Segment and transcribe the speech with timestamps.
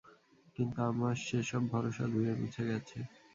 [0.55, 2.97] কিন্তু আমার সে-সব ভরসা ধুয়েমুছে গেছে।